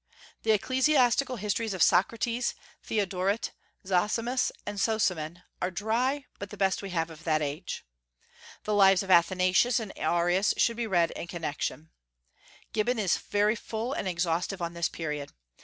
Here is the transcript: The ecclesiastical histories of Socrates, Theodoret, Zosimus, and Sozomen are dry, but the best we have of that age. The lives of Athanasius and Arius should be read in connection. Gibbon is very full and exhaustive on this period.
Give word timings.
The 0.41 0.49
ecclesiastical 0.53 1.35
histories 1.35 1.75
of 1.75 1.83
Socrates, 1.83 2.55
Theodoret, 2.81 3.51
Zosimus, 3.85 4.51
and 4.65 4.79
Sozomen 4.79 5.43
are 5.61 5.69
dry, 5.69 6.25
but 6.39 6.49
the 6.49 6.57
best 6.57 6.81
we 6.81 6.89
have 6.89 7.11
of 7.11 7.23
that 7.23 7.39
age. 7.43 7.85
The 8.63 8.73
lives 8.73 9.03
of 9.03 9.11
Athanasius 9.11 9.79
and 9.79 9.93
Arius 9.95 10.55
should 10.57 10.75
be 10.77 10.87
read 10.87 11.11
in 11.11 11.27
connection. 11.27 11.91
Gibbon 12.73 12.97
is 12.97 13.17
very 13.17 13.55
full 13.55 13.93
and 13.93 14.07
exhaustive 14.07 14.59
on 14.59 14.73
this 14.73 14.89
period. 14.89 15.33